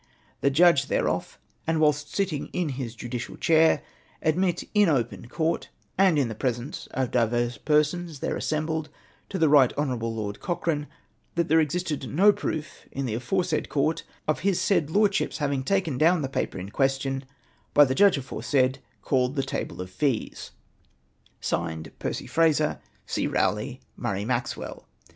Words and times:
the 0.39 0.49
judge 0.49 0.87
thereof, 0.87 1.37
and 1.67 1.79
whilst 1.79 2.11
sitting 2.11 2.47
in 2.53 2.69
his 2.69 2.95
judicial 2.95 3.37
chair, 3.37 3.83
admit 4.23 4.63
in 4.73 4.89
open 4.89 5.27
Court, 5.29 5.69
and 5.95 6.17
in 6.17 6.27
the 6.27 6.33
presence 6.33 6.87
of 6.89 7.11
divers 7.11 7.59
persons 7.59 8.17
there 8.19 8.35
assembled, 8.35 8.89
to 9.29 9.37
the 9.37 9.47
Right 9.47 9.71
Honourable 9.77 10.15
Lord 10.15 10.39
Cochrane 10.39 10.87
that 11.35 11.49
there 11.49 11.59
existed 11.59 12.09
no 12.09 12.33
proof 12.33 12.87
in 12.91 13.05
the 13.05 13.13
aforesaid 13.13 13.69
court 13.69 14.01
of 14.27 14.39
his 14.39 14.59
said 14.59 14.89
Lordship's 14.89 15.37
having 15.37 15.63
taken 15.63 15.99
down 15.99 16.23
the 16.23 16.27
paper 16.29 16.57
in 16.57 16.71
question, 16.71 17.23
by 17.75 17.85
the 17.85 17.93
judge 17.93 18.17
aforesaid 18.17 18.79
called 19.03 19.35
the 19.35 19.43
table 19.43 19.81
of 19.81 19.91
fees. 19.91 20.49
(Signed) 21.41 21.91
Percy 21.99 22.25
Fraser, 22.25 22.79
C. 23.05 23.27
Rowley, 23.27 23.81
Murray 23.95 24.25
Maxwell.' 24.25 24.87